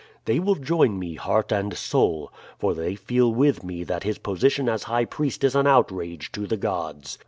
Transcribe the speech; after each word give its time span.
They 0.25 0.39
will 0.39 0.55
join 0.55 0.97
me 0.97 1.13
heart 1.13 1.51
and 1.51 1.77
soul, 1.77 2.33
for 2.57 2.73
they 2.73 2.95
feel 2.95 3.31
with 3.31 3.63
me 3.63 3.83
that 3.83 4.01
his 4.01 4.17
position 4.17 4.67
as 4.67 4.81
high 4.85 5.05
priest 5.05 5.43
is 5.43 5.53
an 5.53 5.67
outrage 5.67 6.31
to 6.31 6.47
the 6.47 6.57
gods. 6.57 7.19